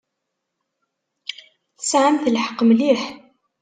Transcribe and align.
Tesɛamt 1.77 2.25
lḥeqq 2.35 2.59
mliḥ. 2.65 3.01